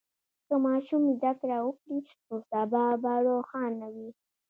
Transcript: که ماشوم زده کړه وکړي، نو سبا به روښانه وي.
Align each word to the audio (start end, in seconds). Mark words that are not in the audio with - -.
که 0.47 0.55
ماشوم 0.65 1.03
زده 1.19 1.31
کړه 1.39 1.57
وکړي، 1.65 1.97
نو 2.27 2.35
سبا 2.49 2.85
به 3.01 3.13
روښانه 3.27 3.87
وي. 3.95 4.09